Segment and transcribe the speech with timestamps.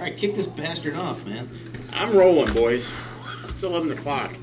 [0.00, 1.46] All right, kick this bastard off, man.
[1.92, 2.90] I'm rolling, boys.
[3.48, 4.34] It's 11 o'clock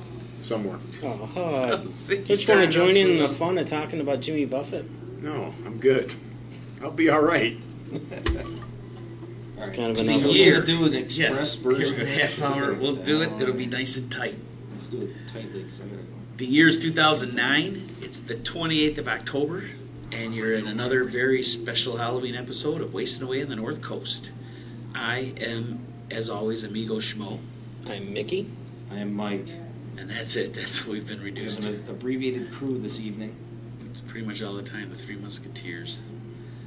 [0.44, 0.78] somewhere.
[1.02, 4.86] Oh, uh, See, just want to join in the fun of talking about Jimmy Buffett.
[5.22, 6.14] No, I'm good.
[6.82, 7.58] I'll be all right.
[7.92, 8.00] All
[9.66, 9.74] right.
[9.74, 10.62] kind of Do an you over- want year.
[10.62, 11.96] do an express Yes, version?
[11.96, 12.22] here we go.
[12.22, 12.74] Half hour.
[12.76, 13.32] We'll do it.
[13.42, 14.36] It'll be nice and tight.
[14.74, 16.14] Let's do it tightly because I gotta go.
[16.38, 17.96] The year is 2009.
[18.04, 19.66] It's the 28th of October,
[20.12, 24.30] and you're in another very special Halloween episode of Wasting Away on the North Coast.
[24.98, 25.80] I am,
[26.12, 27.40] as always, Amigo Schmo,
[27.86, 28.50] I'm Mickey.
[28.92, 29.48] I am Mike.
[29.98, 30.54] and that's it.
[30.54, 31.92] That's what we've been reduced We reduced have to.
[31.92, 33.36] an abbreviated crew this evening.
[33.92, 34.90] It's pretty much all the time.
[34.90, 36.00] The Three Musketeers.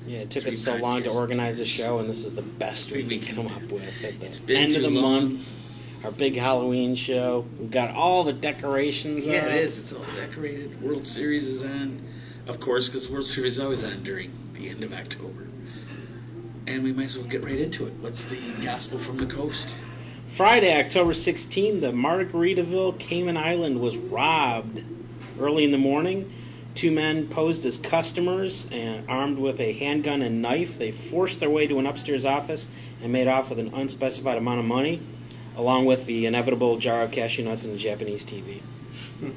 [0.07, 1.15] Yeah, it took Three us so long to podcasts.
[1.15, 4.19] organize the show, and this is the best Three we can come up with at
[4.21, 5.03] the It's been end of too the long.
[5.35, 5.47] month.
[6.05, 7.45] Our big Halloween show.
[7.59, 9.27] We've got all the decorations.
[9.27, 9.47] Yeah, up.
[9.49, 9.79] it is.
[9.79, 10.81] It's all decorated.
[10.83, 12.01] World Series is on,
[12.47, 15.47] of course, because World Series is always on during the end of October.
[16.67, 17.93] And we might as well get right into it.
[18.01, 19.75] What's the gospel from the coast?
[20.29, 24.85] Friday, October 16, the Margaritaville Cayman Island was robbed
[25.41, 26.33] early in the morning.
[26.75, 30.79] Two men posed as customers and armed with a handgun and knife.
[30.79, 32.69] They forced their way to an upstairs office
[33.03, 35.03] and made off with an unspecified amount of money,
[35.57, 38.61] along with the inevitable jar of cashew nuts and a Japanese TV.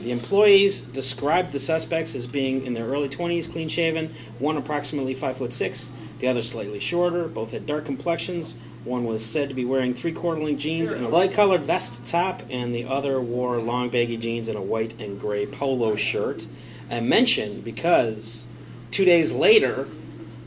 [0.00, 5.12] The employees described the suspects as being in their early 20s, clean shaven, one approximately
[5.12, 7.28] 5 foot 6, the other slightly shorter.
[7.28, 8.54] Both had dark complexions.
[8.84, 12.04] One was said to be wearing three quarter length jeans and a light colored vest
[12.04, 16.46] top, and the other wore long baggy jeans and a white and gray polo shirt.
[16.90, 18.46] I mention because
[18.90, 19.88] two days later,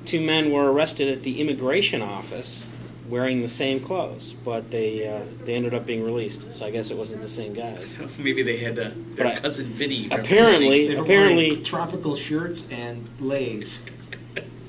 [0.05, 2.65] two men were arrested at the immigration office
[3.11, 6.51] wearing the same clothes, but they uh, they ended up being released.
[6.51, 7.97] So I guess it wasn't the same guys.
[8.17, 10.07] Maybe they had uh, their But cousin Vinny.
[10.09, 13.81] Apparently, They apparently, tropical shirts and lays.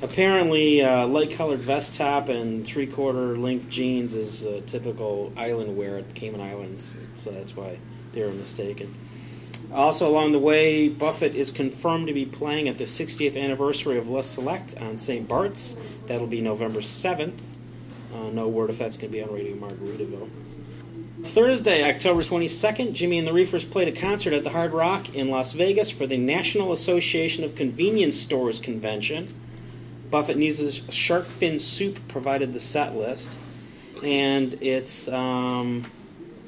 [0.02, 6.14] Apparently, uh, light-colored vest top and three-quarter length jeans is typical island wear at the
[6.14, 7.78] Cayman Islands, so that's why
[8.12, 8.92] they were mistaken.
[9.72, 14.08] Also, along the way, Buffett is confirmed to be playing at the 60th anniversary of
[14.08, 15.26] Les Select on St.
[15.26, 15.76] Bart's.
[16.06, 17.38] That'll be November 7th.
[18.12, 20.28] Uh, no word if that's going to be on Radio Margaritaville.
[21.24, 25.28] Thursday, October 22nd, Jimmy and the Reefers played a concert at the Hard Rock in
[25.28, 29.32] Las Vegas for the National Association of Convenience Stores convention.
[30.12, 33.38] Buffett News' Shark Fin Soup provided the set list,
[34.04, 35.90] and it's um,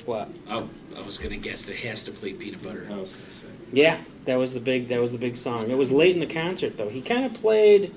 [0.05, 0.29] what?
[0.51, 2.87] Oh, I was gonna guess it has to play peanut butter.
[2.93, 3.47] I was gonna say.
[3.73, 5.71] Yeah, that was the big that was the big song.
[5.71, 6.91] It was late in the concert though.
[6.91, 7.95] He kind of played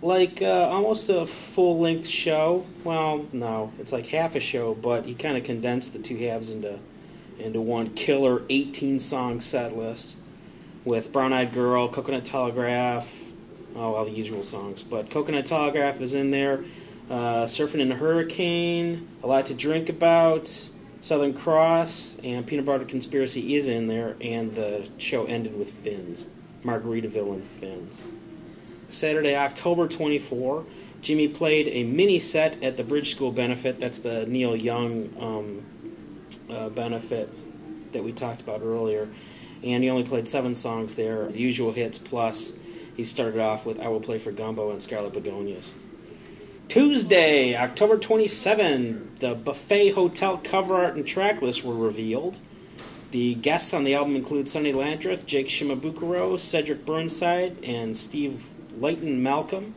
[0.00, 2.64] like uh, almost a full length show.
[2.82, 6.50] Well, no, it's like half a show, but he kind of condensed the two halves
[6.50, 6.78] into
[7.38, 10.16] into one killer 18 song set list
[10.86, 13.06] with Brown Eyed Girl, Coconut Telegraph,
[13.78, 14.82] oh, all the usual songs.
[14.82, 16.64] But Coconut Telegraph is in there.
[17.10, 20.48] Uh, Surfing in a Hurricane, A Lot to Drink About,
[21.00, 26.26] Southern Cross, and Peanut Butter Conspiracy is in there, and the show ended with Fins.
[26.64, 27.98] Margaritaville and Fins.
[28.90, 30.64] Saturday, October 24,
[31.00, 33.78] Jimmy played a mini set at the Bridge School benefit.
[33.78, 35.62] That's the Neil Young um,
[36.50, 37.30] uh, benefit
[37.92, 39.08] that we talked about earlier.
[39.62, 42.52] And he only played seven songs there, the usual hits, plus
[42.98, 45.70] he started off with I Will Play for Gumbo and Scarlet Begonias.
[46.66, 52.38] Tuesday, October 27, the Buffet Hotel cover art and track list were revealed.
[53.12, 58.44] The guests on the album include Sonny Landreth, Jake Shimabukuro, Cedric Burnside, and Steve
[58.80, 59.74] Lightnin' Malcolm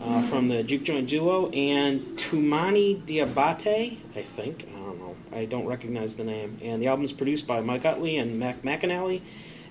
[0.00, 4.66] uh, from the Juke Joint Duo, and Toumani Diabate, I think.
[4.74, 5.16] I don't know.
[5.32, 6.58] I don't recognize the name.
[6.62, 9.20] And the album's produced by Mike Utley and Mac McAnally.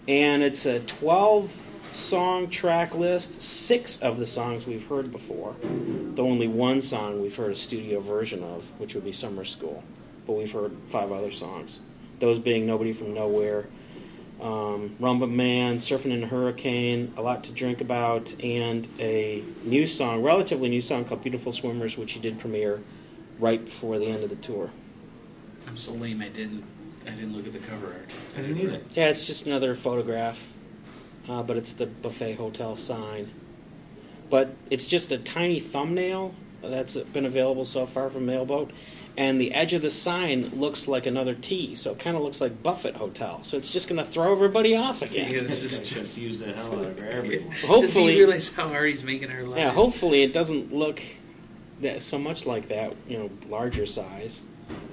[0.07, 3.41] And it's a 12 song track list.
[3.41, 5.55] Six of the songs we've heard before.
[5.61, 9.83] The only one song we've heard a studio version of, which would be Summer School.
[10.25, 11.79] But we've heard five other songs.
[12.19, 13.67] Those being Nobody from Nowhere,
[14.41, 19.85] um, Rumba Man, Surfing in a Hurricane, A Lot to Drink About, and a new
[19.85, 22.81] song, relatively new song called Beautiful Swimmers, which he did premiere
[23.39, 24.69] right before the end of the tour.
[25.67, 26.21] I'm so lame.
[26.21, 26.63] I didn't.
[27.05, 28.11] I didn't look at the cover art.
[28.37, 28.81] I didn't either.
[28.93, 30.51] Yeah, it's just another photograph,
[31.29, 33.31] uh, but it's the Buffet Hotel sign.
[34.29, 38.71] But it's just a tiny thumbnail that's been available so far from Mailboat,
[39.15, 42.41] and the edge of the sign looks like another T, so it kind of looks
[42.41, 43.39] like Buffett Hotel.
[43.43, 45.31] So it's just going to throw everybody off again.
[45.31, 45.93] Yeah, this is Just just.
[45.95, 47.49] confuse the hell out of everyone.
[47.51, 49.57] Does he Hopefully, realize how hard he's making our lives?
[49.59, 51.01] yeah, hopefully it doesn't look
[51.81, 54.41] that so much like that, you know, larger size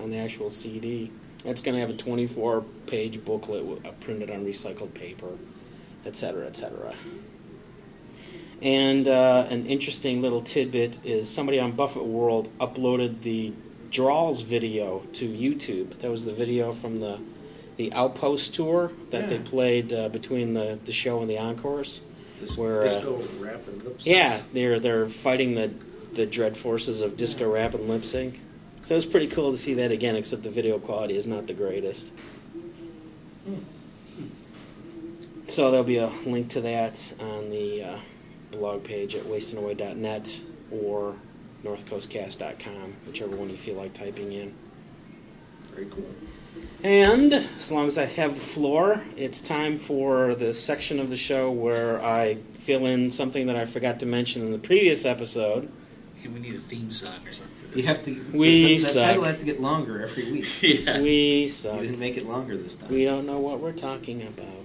[0.00, 1.10] on the actual CD.
[1.44, 5.28] It's going to have a 24-page booklet uh, printed on recycled paper,
[6.06, 6.94] etc., etc.
[8.62, 13.52] And uh, an interesting little tidbit is somebody on Buffett World uploaded the
[13.90, 16.00] Draws video to YouTube.
[16.00, 17.20] That was the video from the
[17.76, 22.00] the Outpost tour that they played uh, between the, the show and the encores.
[22.40, 24.06] This Where, uh, rap and lip sync.
[24.06, 25.72] Yeah, they're they're fighting the
[26.12, 28.40] the dread forces of disco rap and lip sync.
[28.82, 31.54] So it's pretty cool to see that again, except the video quality is not the
[31.54, 32.10] greatest.
[35.46, 37.98] So there'll be a link to that on the uh,
[38.50, 41.16] blog page at wastingaway.net or
[41.64, 44.54] northcoastcast.com, whichever one you feel like typing in.
[45.72, 46.04] Very cool.
[46.82, 51.16] And as long as I have the floor, it's time for the section of the
[51.16, 55.70] show where I fill in something that I forgot to mention in the previous episode.
[56.22, 57.76] We need a theme song or something for this.
[57.76, 58.24] You have to.
[58.32, 58.94] We the, the suck.
[58.94, 60.62] title has to get longer every week.
[60.62, 61.00] yeah.
[61.02, 61.80] We suck.
[61.80, 62.90] didn't make it longer this time.
[62.90, 64.63] We don't know what we're talking about.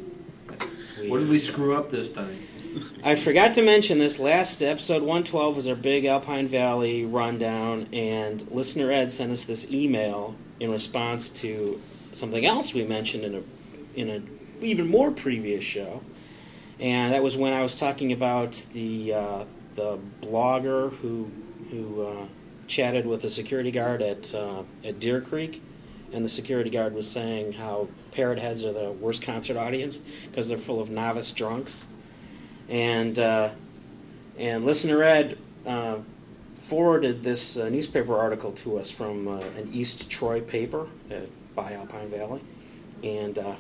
[1.07, 2.46] What did we screw up this time?
[3.04, 8.46] I forgot to mention this last episode 112 was our big Alpine Valley rundown, and
[8.51, 11.81] listener Ed sent us this email in response to
[12.12, 13.42] something else we mentioned in a
[13.96, 16.01] in a even more previous show,
[16.80, 21.31] and that was when I was talking about the uh, the blogger who
[21.72, 22.25] who uh,
[22.68, 25.63] chatted with a security guard at uh, at Deer Creek,
[26.14, 30.50] and the security guard was saying how Parrot Heads are the worst concert audience because
[30.50, 31.86] they're full of novice drunks
[32.70, 33.50] and uh,
[34.38, 35.98] and listener Ed uh,
[36.56, 40.88] forwarded this uh, newspaper article to us from uh, an East Troy paper
[41.56, 42.42] by Alpine Valley,
[43.04, 43.56] and uh,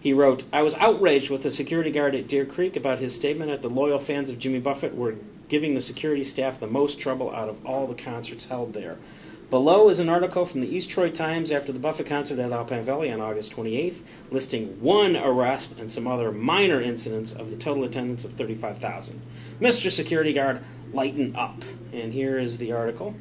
[0.00, 3.50] he wrote, "I was outraged with the security guard at Deer Creek about his statement
[3.50, 5.14] that the loyal fans of Jimmy Buffett were
[5.48, 8.98] giving the security staff the most trouble out of all the concerts held there."
[9.48, 12.82] Below is an article from the East Troy Times after the Buffett concert at Alpine
[12.82, 14.00] Valley on August 28th,
[14.32, 19.22] listing one arrest and some other minor incidents of the total attendance of 35,000.
[19.60, 19.88] Mr.
[19.88, 21.62] Security Guard, lighten up.
[21.92, 23.14] And here is the article.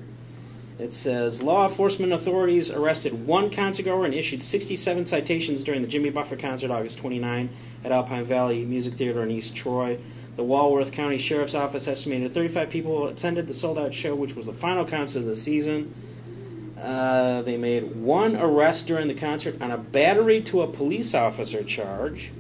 [0.79, 6.09] It says law enforcement authorities arrested one concertgoer and issued 67 citations during the Jimmy
[6.09, 7.49] Buffett concert August 29
[7.83, 9.99] at Alpine Valley Music Theater in East Troy.
[10.37, 14.47] The Walworth County Sheriff's Office estimated 35 people attended the sold out show, which was
[14.47, 15.93] the final concert of the season.
[16.81, 21.63] Uh, they made one arrest during the concert on a battery to a police officer
[21.63, 22.31] charge.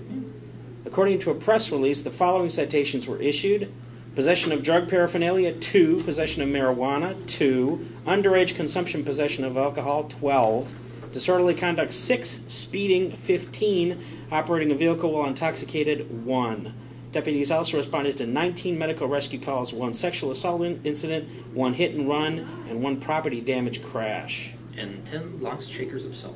[0.85, 3.71] According to a press release, the following citations were issued.
[4.13, 10.73] Possession of drug paraphernalia, 2, possession of marijuana, 2, underage consumption, possession of alcohol, 12,
[11.11, 16.73] disorderly conduct, 6, speeding, 15, operating a vehicle while intoxicated, 1.
[17.15, 21.95] Deputies also responded to 19 medical rescue calls, one sexual assault in- incident, one hit
[21.95, 24.51] and run, and one property damage crash.
[24.77, 26.35] And ten lost shakers of salt.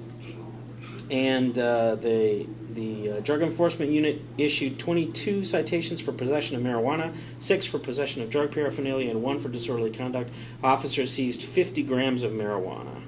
[1.12, 7.14] And uh, the the uh, drug enforcement unit issued 22 citations for possession of marijuana,
[7.40, 10.32] six for possession of drug paraphernalia, and one for disorderly conduct.
[10.64, 13.02] Officers seized 50 grams of marijuana.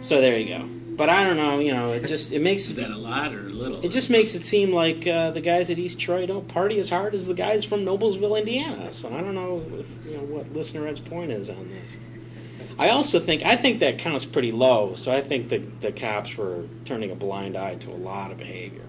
[0.00, 0.73] So there you go.
[0.96, 1.58] But I don't know.
[1.58, 3.84] You know, it just it makes Is that a lot or a little?
[3.84, 6.88] it just makes it seem like uh, the guys at East Troy don't party as
[6.88, 8.92] hard as the guys from Noblesville, Indiana.
[8.92, 11.96] So I don't know if you know what listener Ed's point is on this.
[12.78, 14.94] I also think I think that counts pretty low.
[14.96, 18.38] So I think the the cops were turning a blind eye to a lot of
[18.38, 18.82] behavior.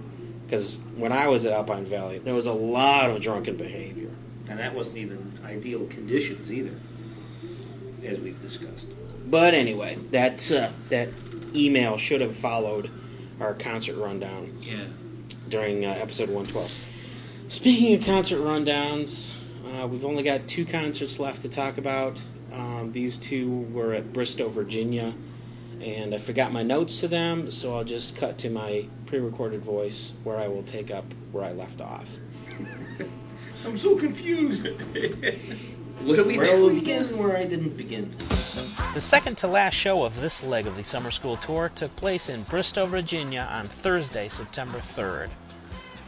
[0.46, 4.12] Because when I was at Alpine Valley, there was a lot of drunken behavior.
[4.48, 6.76] And that wasn't even ideal conditions either,
[8.04, 8.94] as we've discussed.
[9.28, 11.10] But anyway, that's uh, that
[11.56, 12.90] email should have followed
[13.40, 14.58] our concert rundown.
[14.62, 14.86] Yeah.
[15.50, 16.86] during uh, episode 112.
[17.50, 19.34] Speaking of concert rundowns,
[19.74, 22.22] uh, we've only got two concerts left to talk about.
[22.52, 25.14] Um, these two were at Bristow, Virginia,
[25.82, 29.62] and I forgot my notes to them, so I'll just cut to my pre recorded
[29.62, 32.16] voice where I will take up where I left off.
[33.66, 34.68] I'm so confused.
[36.02, 38.14] What do we Where do I begin and where I didn't begin.
[38.96, 42.30] The second to last show of this leg of the summer school tour took place
[42.30, 45.28] in Bristow, Virginia on Thursday, September 3rd.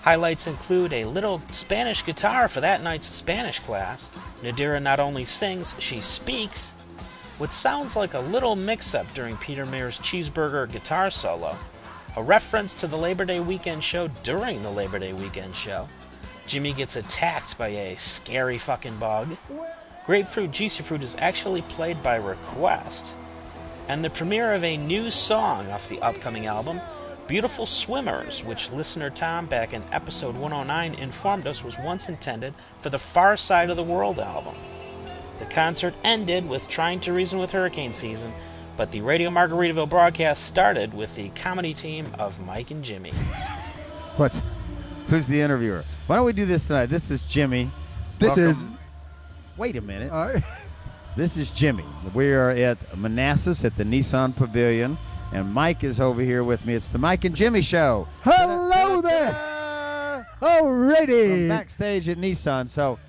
[0.03, 4.09] Highlights include a little Spanish guitar for that night's Spanish class.
[4.41, 6.75] Nadirah not only sings, she speaks.
[7.39, 11.57] What sounds like a little mix up during Peter Mayer's cheeseburger guitar solo.
[12.15, 15.89] A reference to the Labor Day weekend show during the Labor Day weekend show.
[16.45, 19.35] Jimmy gets attacked by a scary fucking bug.
[20.07, 23.13] Grapefruit Juicy Fruit is actually played by request.
[23.89, 26.79] And the premiere of a new song off the upcoming album,
[27.27, 32.89] Beautiful Swimmers, which listener Tom back in episode 109 informed us was once intended for
[32.89, 34.55] the Far Side of the World album.
[35.39, 38.31] The concert ended with Trying to Reason with Hurricane Season,
[38.77, 43.11] but the Radio Margaritaville broadcast started with the comedy team of Mike and Jimmy.
[44.15, 44.41] What?
[45.09, 45.83] Who's the interviewer?
[46.07, 46.85] Why don't we do this tonight?
[46.85, 47.69] This is Jimmy,
[48.19, 48.63] This is.
[49.57, 50.11] Wait a minute.
[50.11, 50.43] All right.
[51.15, 51.83] This is Jimmy.
[52.13, 54.97] We are at Manassas at the Nissan Pavilion,
[55.33, 56.75] and Mike is over here with me.
[56.75, 58.07] It's the Mike and Jimmy Show.
[58.21, 59.33] Hello there.
[60.37, 61.47] From Alrighty.
[61.49, 62.69] backstage at Nissan.
[62.69, 62.99] So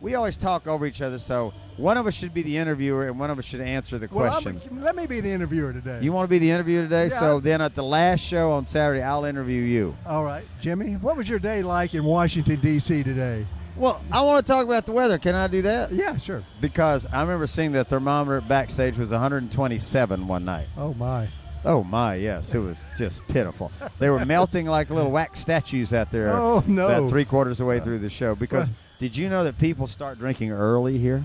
[0.00, 1.18] we always talk over each other.
[1.18, 4.08] So one of us should be the interviewer, and one of us should answer the
[4.12, 4.68] Well, I'm- questions.
[4.80, 5.98] let me be the interviewer today.
[6.00, 7.08] You want to be the interviewer today?
[7.08, 7.18] Yeah.
[7.18, 9.96] So then at the last show on Saturday, I'll interview you.
[10.06, 10.92] All right, Jimmy.
[10.94, 13.02] What was your day like in Washington D.C.
[13.02, 13.44] today?
[13.78, 15.18] Well, I want to talk about the weather.
[15.18, 15.92] Can I do that?
[15.92, 16.42] Yeah, sure.
[16.60, 20.66] Because I remember seeing the thermometer backstage was 127 one night.
[20.76, 21.28] Oh my.
[21.64, 23.70] Oh my, yes, it was just pitiful.
[23.98, 26.30] They were melting like little wax statues out there.
[26.32, 26.86] Oh, no.
[26.86, 28.34] About three quarters of the way through the show.
[28.34, 31.24] Because did you know that people start drinking early here?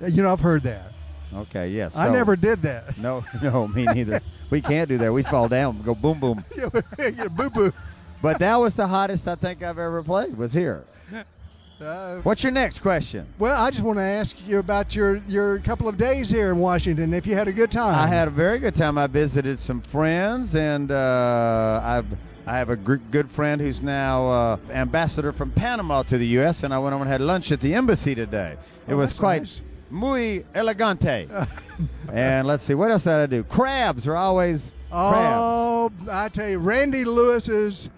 [0.00, 0.92] You know, I've heard that.
[1.34, 1.96] Okay, yes.
[1.96, 2.96] I so- never did that.
[2.98, 4.20] No, no, me neither.
[4.50, 5.12] we can't do that.
[5.12, 6.44] We fall down, go boom, boom.
[6.98, 7.72] yeah, boo boo.
[8.20, 10.36] But that was the hottest I think I've ever played.
[10.36, 10.84] Was here.
[11.82, 13.26] Uh, What's your next question?
[13.38, 16.58] well, I just want to ask you about your your couple of days here in
[16.58, 17.12] Washington.
[17.12, 17.94] If you had a good time.
[17.98, 18.96] I had a very good time.
[18.98, 22.06] I visited some friends, and uh, I've
[22.46, 26.62] I have a gr- good friend who's now uh, ambassador from Panama to the U.S.
[26.62, 28.56] And I went over and had lunch at the embassy today.
[28.86, 29.62] It Oh, was quite nice.
[29.90, 31.28] muy elegante.
[32.12, 33.42] and let's see, what else did I do?
[33.44, 35.16] Crabs are always crabs.
[35.40, 37.90] Oh, I tell you, Randy Lewis's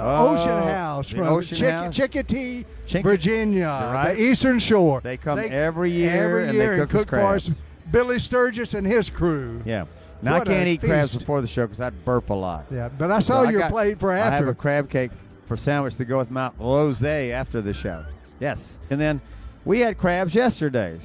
[0.00, 1.94] Oh, Ocean House the from Ocean Chick- House?
[1.96, 2.64] Chincoteague,
[3.02, 4.14] Virginia, Right.
[4.14, 5.00] the Eastern Shore.
[5.02, 7.50] They come every year every and they year cook us cook for us.
[7.90, 9.60] Billy Sturgis and his crew.
[9.64, 9.84] Yeah.
[10.22, 12.66] Now What I can't eat crabs before the show because I'd burp a lot.
[12.70, 14.32] Yeah, but I So saw your got- plate for after.
[14.32, 15.10] I have a crab cake
[15.46, 18.04] for sandwich to go with my rose after the show.
[18.40, 18.78] Yes.
[18.90, 19.20] And then
[19.64, 20.98] we had crabs yesterday.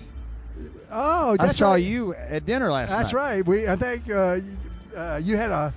[0.92, 1.78] oh, I saw right.
[1.84, 2.98] you at dinner last That's night.
[3.00, 3.46] That's right.
[3.46, 4.38] We I think uh,
[4.96, 5.74] uh, you had a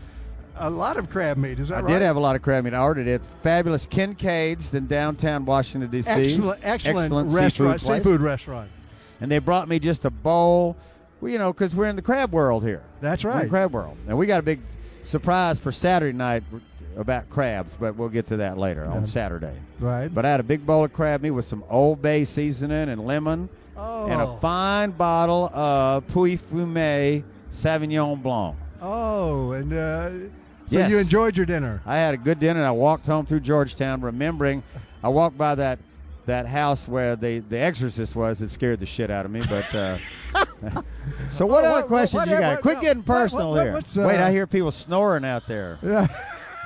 [0.61, 1.59] a lot of crab meat.
[1.59, 1.93] Is that I right?
[1.95, 2.75] did have a lot of crab meat.
[2.75, 3.23] I ordered it.
[3.43, 6.09] Fabulous Kincaid's in downtown Washington D.C.
[6.11, 7.99] excellent, excellent, seafood restaurant, place.
[7.99, 8.71] seafood restaurant.
[9.21, 10.77] And they brought me just a bowl.
[11.21, 12.83] Well, you know, because we're in the crab world here.
[13.01, 13.43] That's We're in right.
[13.45, 14.61] the crab world, and we got a big
[15.05, 16.43] surprise for Saturday night
[16.97, 19.55] about crabs, but we'll get to that later on Saturday.
[19.79, 20.09] Right.
[20.09, 23.07] But I had a big bowl of crab meat with some Old Bay seasoning and
[23.07, 28.57] lemon, oh, and a fine bottle of Pouilly-Fumé Sauvignon Blanc.
[28.83, 30.11] oh, and uh,
[30.71, 30.91] so Yes.
[30.91, 31.81] you enjoyed your dinner.
[31.85, 32.61] I had a good dinner.
[32.61, 34.63] and I walked home through Georgetown, remembering.
[35.03, 35.79] I walked by that
[36.27, 38.41] that house where the the Exorcist was.
[38.43, 39.43] It scared the shit out of me.
[39.49, 39.97] But uh,
[41.31, 42.61] so, what other what- questions what- you got?
[42.63, 43.75] Quit getting personal here.
[43.77, 45.79] uh, Wait, I hear people snoring out there.
[45.83, 46.07] Yeah.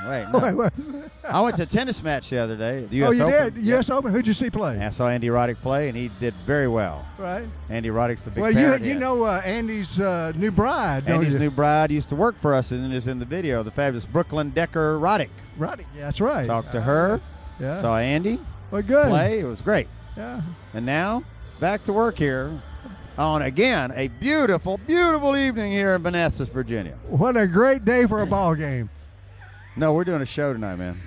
[0.07, 1.11] Wait, no.
[1.25, 2.87] I went to a tennis match the other day.
[2.87, 3.55] The US oh, you Open.
[3.55, 3.65] did?
[3.67, 3.91] U.S.
[3.91, 4.13] Open.
[4.13, 4.77] Who'd you see play?
[4.77, 7.07] Yeah, I saw Andy Roddick play, and he did very well.
[7.17, 7.49] Right.
[7.69, 11.35] Andy Roddick's a big Well, you you know uh, Andy's uh, new bride, don't Andy's
[11.37, 13.63] new bride used to work for us and is in the video.
[13.63, 15.31] The fabulous Brooklyn Decker Roddick.
[15.59, 15.87] Roddick.
[15.95, 16.47] Yeah, that's right.
[16.47, 17.21] Talked to her.
[17.61, 17.81] Yeah.
[17.81, 19.09] Saw Andy well, good.
[19.09, 19.41] play.
[19.41, 19.87] It was great.
[20.17, 20.43] Yeah.
[20.73, 21.25] And now
[21.61, 22.61] back to work here
[23.17, 26.99] on again a beautiful, beautiful evening here in Manassas, Virginia.
[27.09, 28.91] What a great day for a ball game.
[29.77, 31.01] No, we're doing a show tonight, man.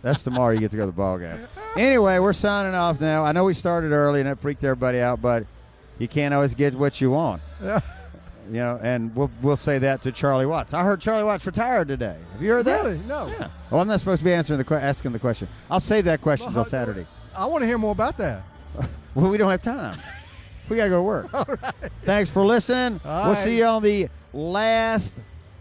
[0.00, 0.52] That's tomorrow.
[0.52, 1.38] You get to go to the ball game.
[1.76, 3.24] Anyway, we're signing off now.
[3.24, 5.44] I know we started early and that freaked everybody out, but
[5.98, 7.42] you can't always get what you want.
[7.62, 7.80] Yeah.
[8.48, 10.74] You know, and we'll we'll say that to Charlie Watts.
[10.74, 12.18] I heard Charlie Watts retired today.
[12.32, 12.84] Have you heard that?
[12.84, 12.98] Really?
[13.06, 13.28] No.
[13.28, 13.48] Yeah.
[13.70, 15.46] Well, I'm not supposed to be answering the que- asking the question.
[15.70, 17.06] I'll save that question until Saturday.
[17.36, 18.42] I want to hear more about that.
[19.14, 19.96] Well, we don't have time.
[20.68, 21.32] We gotta go to work.
[21.32, 21.74] All right.
[22.02, 23.00] Thanks for listening.
[23.04, 23.44] All we'll right.
[23.44, 25.14] see you on the last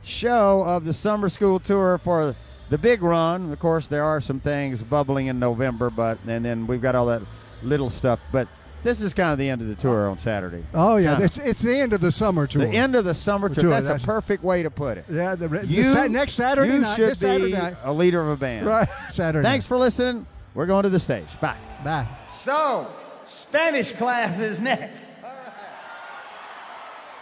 [0.03, 2.35] show of the summer school tour for
[2.71, 3.51] the big run.
[3.53, 7.05] Of course, there are some things bubbling in November, but and then we've got all
[7.05, 7.21] that
[7.61, 8.19] little stuff.
[8.31, 8.47] But
[8.83, 10.63] this is kind of the end of the tour on Saturday.
[10.73, 11.25] Oh yeah, Kinda.
[11.25, 12.65] it's, it's the end of the summer tour.
[12.65, 13.61] The end of the summer tour.
[13.61, 15.05] Tour, That's, that's- a perfect way to put it.
[15.07, 16.95] Yeah, the, the You sa- next Saturday you night.
[16.95, 17.75] should this Saturday be night.
[17.83, 18.65] a leader of a band.
[18.65, 19.43] Right, Saturday.
[19.47, 20.25] Thanks for listening.
[20.55, 21.27] We're going to the stage.
[21.39, 21.57] Bye.
[21.83, 22.07] Bye.
[22.27, 22.87] So,
[23.25, 25.07] Spanish class is next.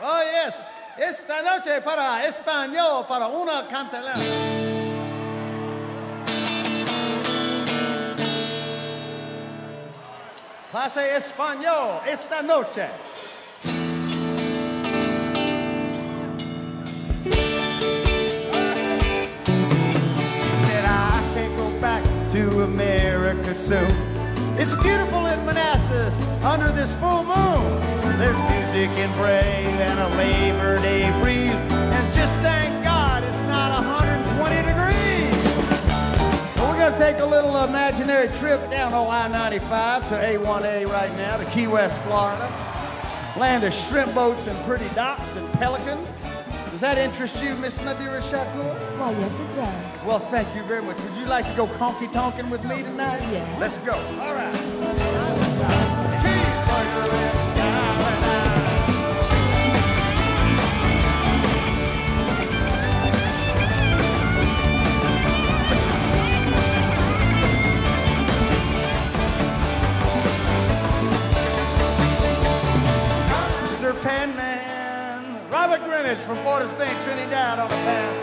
[0.01, 0.65] Oh, yes.
[0.97, 4.58] Esta noche para español, para una cantalera.
[10.79, 12.87] Clase español esta noche.
[22.63, 23.91] America soon.
[24.57, 27.81] It's beautiful in Manassas under this full moon.
[28.17, 31.59] There's music and brave and a Labor Day breeze.
[31.71, 32.78] And just thank
[36.89, 41.67] going to take a little imaginary trip down I-95 to A1A right now to Key
[41.67, 42.51] West, Florida.
[43.37, 46.07] Land of shrimp boats and pretty docks and pelicans.
[46.71, 48.97] Does that interest you, Miss Nadirah Shakoor?
[48.97, 50.05] Why, yes, it does.
[50.05, 50.99] Well, thank you very much.
[51.01, 53.21] Would you like to go conky tonkin with me tonight?
[53.31, 53.57] Yeah.
[53.59, 53.93] Let's go.
[53.93, 54.55] All right.
[74.03, 75.51] Sandman.
[75.51, 78.15] Robert Greenidge from of Spain, Trinidad on the band.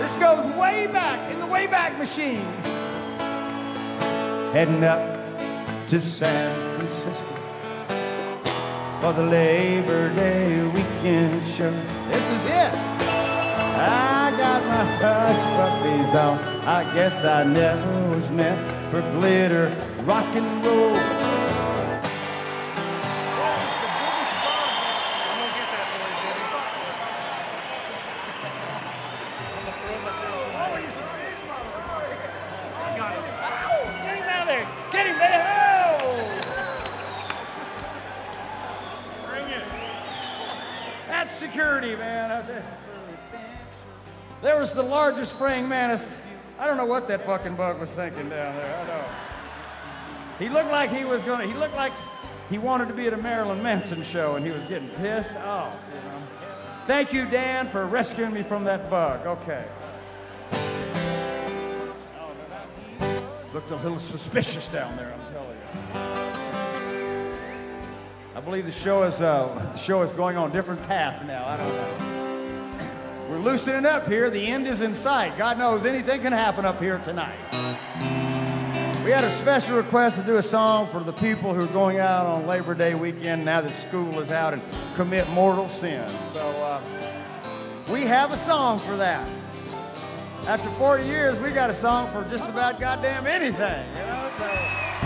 [0.00, 2.44] This goes way back in the Wayback Machine.
[4.52, 5.00] Heading up
[5.88, 7.24] to San Francisco
[9.00, 11.70] for the Labor Day weekend show.
[12.10, 12.74] This is it.
[13.82, 16.38] I got my hush puppies on.
[16.66, 18.58] I guess I never was meant
[18.90, 19.70] for glitter
[20.04, 21.19] rock and roll.
[44.70, 46.16] Was the largest praying mantis.
[46.56, 48.76] I don't know what that fucking bug was thinking down there.
[48.76, 49.04] I know.
[50.38, 51.44] He looked like he was gonna.
[51.44, 51.92] He looked like
[52.48, 55.74] he wanted to be at a Marilyn Manson show, and he was getting pissed off.
[55.92, 56.22] You know.
[56.86, 59.26] Thank you, Dan, for rescuing me from that bug.
[59.26, 59.64] Okay.
[63.52, 65.12] Looked a little suspicious down there.
[65.12, 65.66] I'm telling you.
[68.36, 71.44] I believe the show is uh, the show is going on a different path now.
[71.44, 72.09] I don't know.
[73.42, 74.28] Loosening up here.
[74.28, 75.38] The end is in sight.
[75.38, 77.38] God knows anything can happen up here tonight.
[79.02, 81.98] We had a special request to do a song for the people who are going
[81.98, 84.62] out on Labor Day weekend now that school is out and
[84.94, 86.06] commit mortal sin.
[86.34, 86.82] So uh,
[87.90, 89.26] we have a song for that.
[90.46, 93.88] After 40 years, we got a song for just about goddamn anything.
[93.96, 94.30] You know?
[94.36, 94.48] So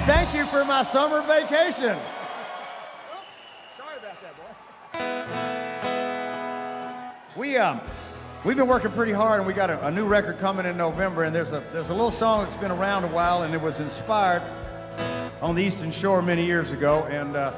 [0.06, 1.96] thank you for my summer vacation.
[1.96, 2.00] Oops,
[3.76, 4.34] sorry about that,
[7.34, 7.40] boy.
[7.40, 7.80] We um,
[8.44, 11.24] we've been working pretty hard, and we got a, a new record coming in November.
[11.24, 13.80] And there's a there's a little song that's been around a while, and it was
[13.80, 14.42] inspired
[15.40, 17.52] on the Eastern Shore many years ago, and uh,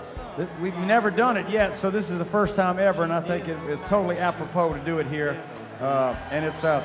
[0.61, 1.77] we've never done it yet.
[1.77, 4.81] So this is the first time ever, and I think it is totally apropos to
[4.81, 5.40] do it here.
[5.81, 6.83] Uh, and it's a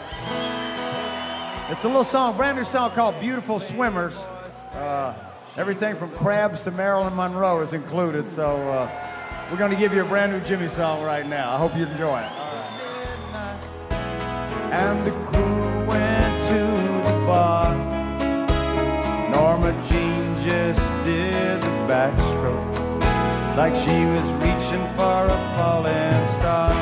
[1.70, 4.18] it's a little song, brand new song called "Beautiful Swimmers."
[4.74, 5.14] Uh,
[5.58, 8.28] everything from crabs to Marilyn Monroe is included.
[8.28, 8.90] So uh,
[9.50, 11.54] we're going to give you a brand new Jimmy song right now.
[11.54, 12.41] I hope you enjoy it.
[14.72, 16.62] And the crew went to
[17.08, 17.76] the bar.
[19.30, 22.72] Norma Jean just did the backstroke
[23.58, 26.81] like she was reaching for a falling star.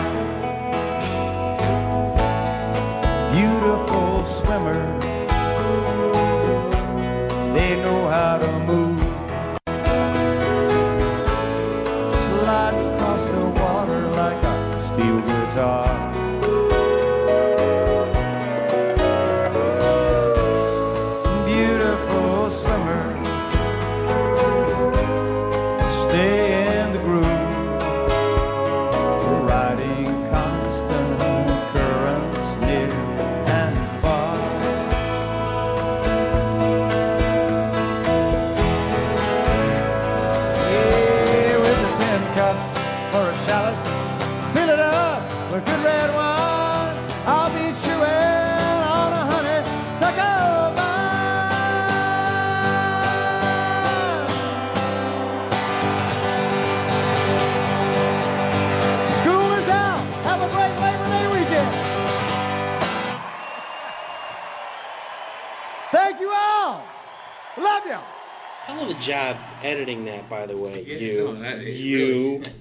[70.30, 70.84] By the way.
[70.88, 72.44] Yeah, you, no, you.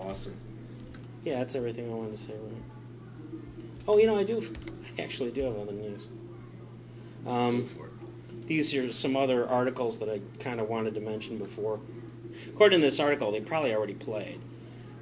[0.00, 0.36] Awesome.
[1.24, 2.32] Yeah, that's everything I wanted to say.
[2.32, 3.42] Right?
[3.88, 4.54] Oh, you know, I do.
[4.96, 6.06] I actually do have other news.
[7.26, 7.68] Um,
[8.46, 11.80] these are some other articles that I kind of wanted to mention before.
[12.48, 14.40] According to this article, they probably already played,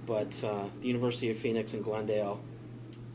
[0.06, 2.40] but uh, the University of Phoenix and Glendale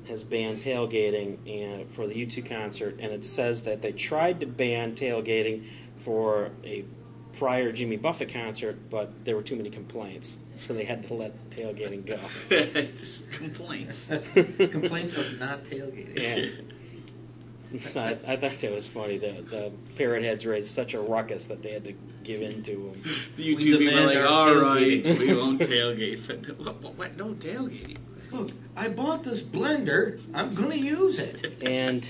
[0.08, 4.46] has banned tailgating and, for the U2 concert, and it says that they tried to
[4.46, 5.66] ban tailgating
[5.98, 6.86] for a
[7.34, 11.50] prior Jimmy Buffett concert, but there were too many complaints, so they had to let
[11.52, 12.20] tailgating go.
[12.96, 14.08] Just complaints.
[14.34, 16.20] Complaints of not tailgating.
[16.20, 17.80] Yeah.
[17.82, 19.20] So I, I thought that was funny.
[19.20, 22.72] The the parrot heads raised such a ruckus that they had to give in to
[22.72, 23.04] them.
[23.38, 26.58] The We YouTube people demand like, our all right, tailgating." we won't tailgate.
[26.58, 27.18] What, what, what?
[27.18, 27.98] No tailgating.
[28.32, 30.20] Look, I bought this blender.
[30.34, 31.62] I'm gonna use it.
[31.62, 32.10] And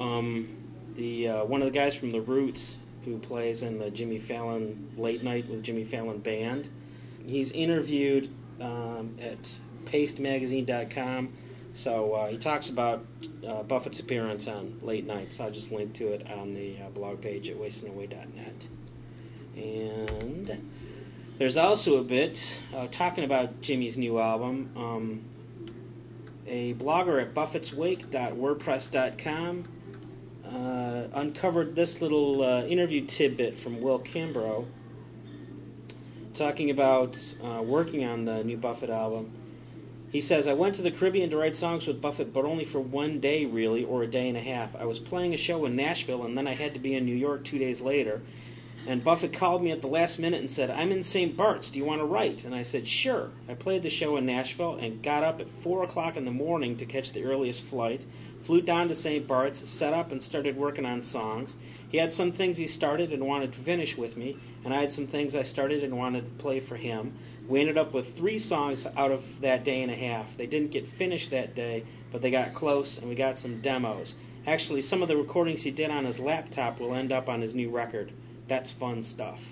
[0.00, 0.48] um,
[0.94, 4.92] the uh, one of the guys from the Roots who plays in the Jimmy Fallon
[4.98, 6.68] Late Night with Jimmy Fallon band,
[7.24, 8.28] he's interviewed
[8.60, 9.54] um, at
[9.86, 11.32] PasteMagazine.com.
[11.72, 13.06] So uh, he talks about
[13.46, 15.34] uh, Buffett's appearance on Late Night.
[15.34, 18.68] So I'll just link to it on the uh, blog page at wastingaway.net.
[19.56, 20.68] And
[21.38, 24.72] There's also a bit uh, talking about Jimmy's new album.
[24.76, 25.22] Um,
[26.46, 29.75] a blogger at buffettswake.wordpress.com
[30.52, 34.66] uh, uncovered this little uh, interview tidbit from Will Kimbrough
[36.34, 39.32] talking about uh, working on the new Buffett album.
[40.12, 42.80] He says, I went to the Caribbean to write songs with Buffett, but only for
[42.80, 44.76] one day, really, or a day and a half.
[44.76, 47.14] I was playing a show in Nashville, and then I had to be in New
[47.14, 48.22] York two days later.
[48.86, 51.36] And Buffett called me at the last minute and said, I'm in St.
[51.36, 51.70] Bart's.
[51.70, 52.44] Do you want to write?
[52.44, 53.30] And I said, Sure.
[53.48, 56.76] I played the show in Nashville and got up at 4 o'clock in the morning
[56.76, 58.04] to catch the earliest flight.
[58.46, 59.26] Flew down to St.
[59.26, 61.56] Bart's, set up, and started working on songs.
[61.88, 64.92] He had some things he started and wanted to finish with me, and I had
[64.92, 67.12] some things I started and wanted to play for him.
[67.48, 70.36] We ended up with three songs out of that day and a half.
[70.36, 71.82] They didn't get finished that day,
[72.12, 74.14] but they got close, and we got some demos.
[74.46, 77.52] Actually, some of the recordings he did on his laptop will end up on his
[77.52, 78.12] new record.
[78.46, 79.42] That's fun stuff.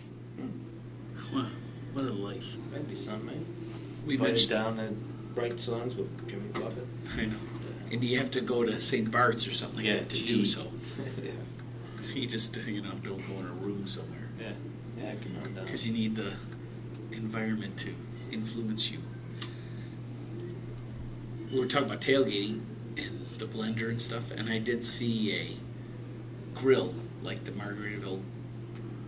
[1.34, 1.46] Wow,
[1.94, 2.56] what a life.
[2.70, 3.32] That'd be something, eh?
[3.32, 3.46] man.
[4.06, 4.50] We Write it mentioned.
[4.50, 6.86] down and write songs with Jimmy Buffett.
[7.18, 7.36] I know.
[7.94, 9.08] And you have to go to St.
[9.08, 10.66] Bart's or something like that to do so.
[11.22, 11.30] yeah.
[12.12, 14.28] You just, you know, don't go in a room somewhere.
[14.38, 14.52] Yeah.
[14.96, 15.64] Yeah, I can run down.
[15.64, 16.32] Because you need the
[17.10, 17.94] environment to
[18.30, 19.00] influence you.
[21.52, 22.60] We were talking about tailgating
[22.96, 28.22] and the blender and stuff, and I did see a grill, like the Margaritaville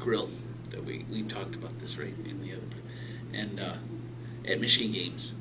[0.01, 0.29] grill
[0.71, 2.67] that we, we talked about this right in the other
[3.37, 3.75] and uh,
[4.49, 5.35] at Michigan games,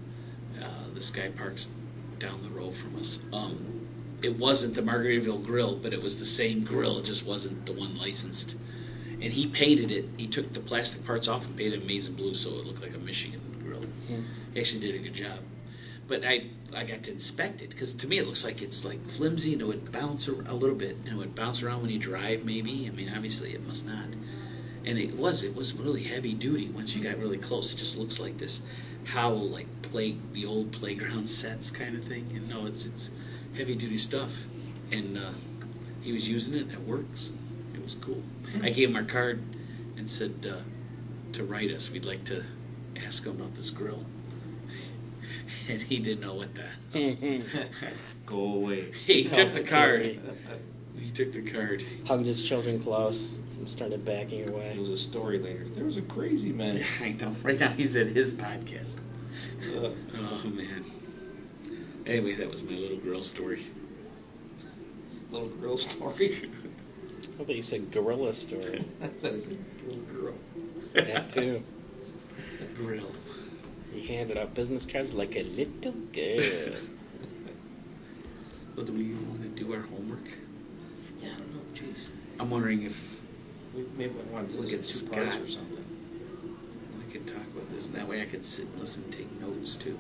[0.62, 1.70] uh, this guy parks
[2.20, 3.20] down the road from us.
[3.34, 3.88] Um,
[4.22, 6.98] it wasn't the Margaritaville grill, but it was the same grill.
[7.00, 8.56] It just wasn't the one licensed.
[9.22, 10.06] And he painted it.
[10.18, 12.96] He took the plastic parts off and painted it amazing blue, so it looked like
[12.96, 13.86] a Michigan grill.
[14.54, 15.40] He actually did a good job.
[16.08, 19.04] But I I got to inspect it because to me it looks like it's like
[19.10, 21.98] flimsy and it would bounce a little bit and it would bounce around when you
[21.98, 22.44] drive.
[22.46, 24.08] Maybe I mean obviously it must not.
[24.86, 26.70] And it was it was really heavy duty.
[26.70, 28.62] Once you got really close, it just looks like this
[29.06, 32.30] howl like play the old playground sets kind of thing.
[32.36, 33.10] And no, it's it's
[33.56, 34.32] heavy duty stuff.
[34.92, 35.32] And uh,
[36.02, 37.32] he was using it and it works.
[37.74, 38.22] It was cool.
[38.62, 39.42] I gave him our card
[39.98, 40.62] and said uh,
[41.34, 41.90] to write us.
[41.90, 42.44] We'd like to
[43.06, 44.06] ask him about this grill.
[45.70, 47.42] and he didn't know what that.
[48.26, 48.92] Go away.
[48.92, 50.20] he took the card.
[50.98, 51.84] He took the card.
[52.08, 53.28] Hugged his children close
[53.66, 54.78] and started backing It away.
[54.78, 55.66] was a story later.
[55.70, 56.84] There was a crazy man.
[57.02, 57.36] I know.
[57.42, 58.98] Right now he's at his podcast.
[59.76, 60.86] Uh, Oh man.
[62.06, 63.66] Anyway, that was my little girl story.
[65.32, 66.48] little girl story.
[67.40, 68.86] I thought you said gorilla story.
[69.24, 70.36] that is a little girl.
[70.94, 71.64] that too.
[72.78, 73.12] Grill.
[73.92, 76.44] He handed out business cards like a little girl.
[78.76, 80.26] Well, do we want to do our homework?
[81.22, 81.62] Yeah, I don't know.
[81.74, 82.08] Jeez.
[82.42, 83.15] I'm wondering if
[83.76, 85.42] We maybe want to do Look this in at two parts Scott.
[85.48, 85.86] or something.
[87.08, 87.88] I could talk about this.
[87.88, 89.98] and That way I could sit and listen and take notes too.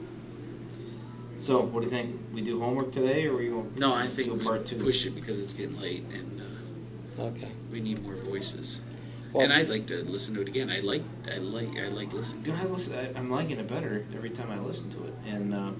[1.38, 2.16] So, what do you think?
[2.34, 4.78] We do homework today, or we want No, I think do we part two?
[4.78, 6.42] push it because it's getting late and
[7.20, 7.50] uh, Okay.
[7.72, 8.80] we need more voices.
[9.34, 10.70] Well- and I'd like to listen to it again.
[10.70, 12.46] I like, I like, I like listening.
[12.46, 12.68] You To know, it.
[12.68, 15.72] I listen, I, I'm liking it better every time I listen to it, and uh,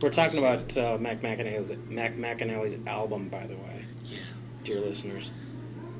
[0.00, 4.18] We're talking about uh, Mac McAnally's Mac McAnally's album, by the way, Yeah.
[4.64, 5.30] dear listeners.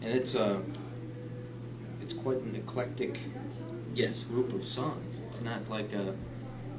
[0.02, 0.58] And it's uh,
[2.00, 3.18] it's quite an eclectic
[3.94, 4.24] Yes.
[4.24, 5.20] group of songs.
[5.28, 6.14] It's not like a,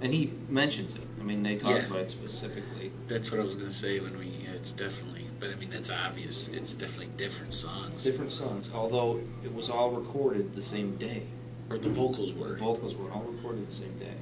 [0.01, 1.01] and he mentions it.
[1.19, 1.85] I mean, they talk Yeah.
[1.85, 2.91] about it specifically.
[3.07, 4.25] That's what I was gonna say when we.
[4.43, 6.47] Yeah, it's definitely, but I mean that's obvious.
[6.47, 8.03] It's definitely different songs.
[8.03, 11.23] Different songs, although it was all recorded the same day.
[11.69, 12.55] Or the vocals The were.
[12.55, 14.17] vocals were all recorded the same day,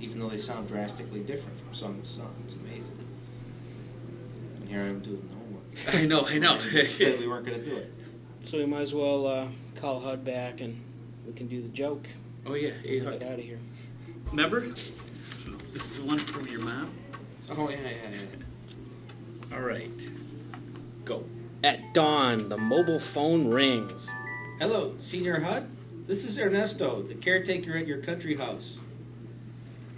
[0.00, 2.34] even though they sound drastically different from song to song.
[2.46, 2.98] It's amazing.
[4.60, 5.64] And here I am doing the homework.
[6.02, 6.26] I know.
[6.26, 6.58] I know.
[6.72, 7.92] We said we weren't going to do it.
[8.44, 10.78] So we might as well uh, call HUD back and
[11.26, 12.06] we can do the joke.
[12.46, 12.72] oh yeah.
[12.82, 13.22] Hey, Get Hud.
[13.22, 13.58] out of here.
[14.30, 14.60] Remember?
[15.72, 16.90] This is the one from your mom.
[17.50, 18.10] Oh yeah, yeah,
[19.50, 19.56] yeah.
[19.56, 20.08] All right.
[21.06, 21.24] Go.
[21.62, 24.08] At dawn, the mobile phone rings.
[24.60, 25.66] Hello, Senior HUD.
[26.06, 28.76] This is Ernesto, the caretaker at your country house.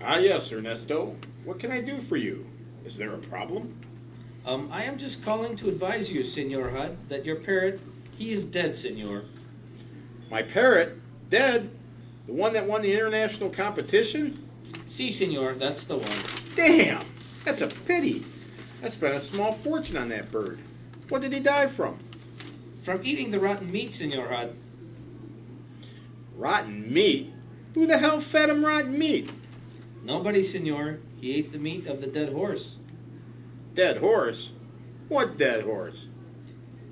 [0.01, 1.17] Ah, yes, Ernesto.
[1.45, 2.47] What can I do for you?
[2.85, 3.75] Is there a problem?
[4.45, 7.81] Um, I am just calling to advise you, Senor HUD, that your parrot,
[8.17, 9.23] he is dead, Senor.
[10.31, 10.99] My parrot?
[11.31, 11.71] Dead?
[12.27, 14.43] The one that won the international competition?
[14.87, 16.19] Si, Senor, that's the one.
[16.55, 17.05] Damn!
[17.45, 18.25] That's a pity.
[18.83, 20.59] I spent a small fortune on that bird.
[21.09, 21.99] What did he die from?
[22.83, 24.57] From eating the rotten meat, Senor HUD.
[26.37, 27.33] Rotten meat?
[27.75, 29.31] Who the hell fed him rotten meat?
[30.03, 30.99] Nobody, Senor.
[31.21, 32.77] He ate the meat of the dead horse.
[33.75, 34.53] Dead horse?
[35.09, 36.09] What dead horse?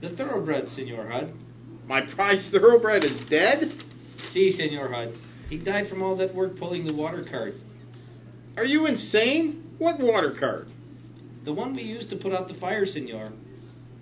[0.05, 1.33] The thoroughbred, Senor HUD.
[1.89, 3.73] My prize thoroughbred is dead?
[4.23, 5.17] Si, Senor HUD.
[5.49, 7.55] He died from all that work pulling the water cart.
[8.59, 9.65] Are you insane?
[9.79, 10.69] What water cart?
[11.45, 13.33] The one we used to put out the fire, senor.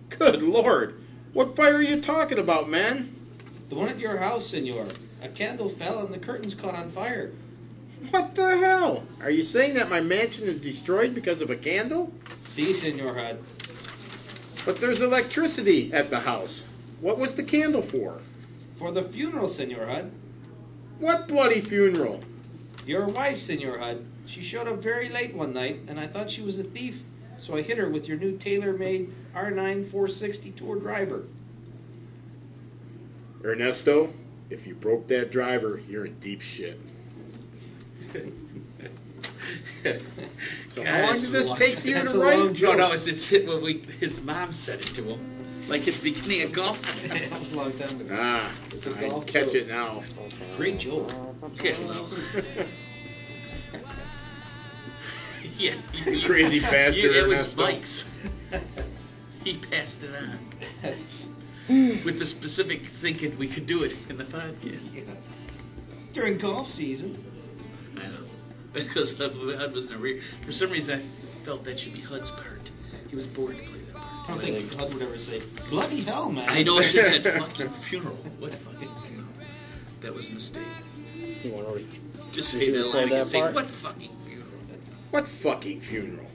[0.09, 1.01] Good lord.
[1.35, 3.15] What fire are you talking about, man?
[3.69, 4.89] The one at your house, senor.
[5.23, 7.31] A candle fell and the curtains caught on fire.
[8.11, 9.05] What the hell?
[9.21, 12.13] Are you saying that my mansion is destroyed because of a candle?
[12.43, 13.39] See, senor Hud.
[14.65, 16.65] But there's electricity at the house.
[17.01, 18.21] What was the candle for?
[18.77, 20.13] For the funeral, senor Hud.
[20.99, 22.23] What bloody funeral?
[22.87, 24.05] Your wife, senor Hud.
[24.27, 27.03] She showed up very late one night, and I thought she was a thief.
[27.39, 31.25] So I hit her with your new TaylorMade R9 460 tour driver.
[33.45, 34.13] Ernesto,
[34.49, 36.81] if you broke that driver, you're in deep shit.
[40.69, 42.39] So how long Gosh, did this take you That's to a write?
[42.39, 45.21] long No, no, it's, it's when we, his mom said it to him,
[45.69, 46.81] like at the beginning of golf.
[47.09, 48.17] that was a long time ago.
[48.19, 49.55] Ah, It's a I golf catch joke.
[49.55, 50.03] it now.
[50.57, 51.13] Great joke.
[51.63, 52.09] Yeah, well.
[55.59, 57.63] yeah, you- you- Crazy bastard, you- it was Ernesto.
[57.63, 58.05] Mike's.
[59.45, 60.39] he passed it on
[62.05, 64.95] with the specific thinking we could do it in the podcast.
[64.95, 65.03] Yeah.
[66.13, 67.23] During golf season.
[68.75, 70.23] I know because Hud was in a rear.
[70.45, 72.71] For some reason, I felt that should be Hud's part.
[73.09, 74.07] He was born to play that part.
[74.25, 76.49] I don't think Hud would ever say, bloody hell, man.
[76.49, 78.17] I know I should have said fucking funeral.
[78.39, 79.29] What fucking funeral?
[80.01, 80.63] That was a mistake.
[81.45, 81.85] You want to
[82.33, 83.55] Just say that line that and say part?
[83.55, 84.49] what fucking funeral.
[85.11, 86.27] What fucking funeral?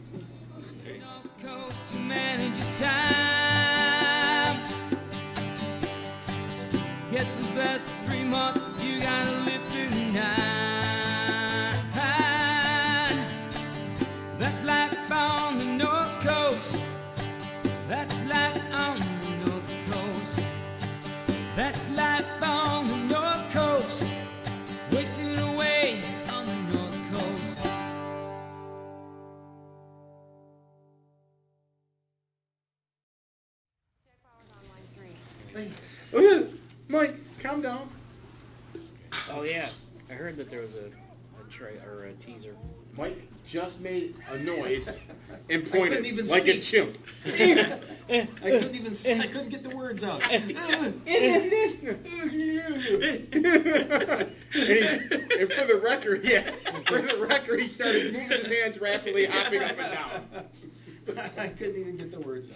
[1.42, 4.58] coast to manage your time.
[7.12, 9.37] Gets the best three months, you gotta
[40.48, 42.56] that there was a, a tra- or a teaser.
[42.98, 44.90] Mike just made a noise
[45.50, 46.64] and pointed even like a speak.
[46.64, 46.98] chimp.
[47.26, 47.80] I
[48.42, 48.92] couldn't even.
[48.92, 50.22] s- I couldn't get the words out.
[50.32, 50.52] and,
[51.06, 51.18] he,
[52.60, 54.32] and
[55.52, 56.50] for the record, yeah,
[56.88, 60.24] for the record, he started moving his hands rapidly, hopping up and down.
[61.38, 62.56] I couldn't even get the words out.